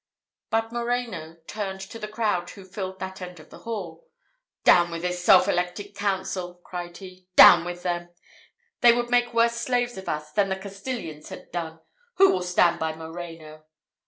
[0.49, 4.07] But Moreno turned to the crowd who filled that end of the hall.
[4.63, 8.09] "Down with this self elected council!" cried he; "down with them!
[8.79, 11.81] They would make worse slaves of us than the Castilians had done.
[12.15, 13.65] Who will stand by Moreno?"